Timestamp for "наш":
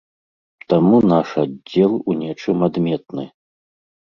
1.11-1.29